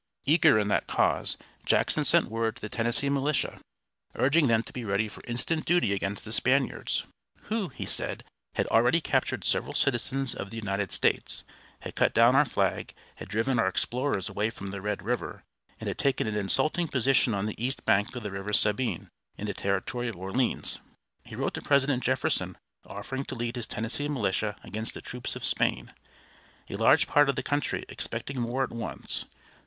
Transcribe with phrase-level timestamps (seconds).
[0.25, 3.59] Eager in that cause, Jackson sent word to the Tennessee militia,
[4.15, 7.05] urging them to be ready for instant duty against the Spaniards,
[7.49, 8.23] who, he said,
[8.55, 11.43] had already captured several citizens of the United States,
[11.81, 15.43] had cut down our flag, had driven our explorers away from the Red River,
[15.79, 19.07] and had taken an insulting position on the east bank of the River Sabine,
[19.37, 20.79] in the territory of Orleans.
[21.23, 22.57] He wrote to President Jefferson
[22.87, 25.93] offering to lead his Tennessee militia against the troops of Spain.
[26.71, 29.25] A large part of the country expected war at once.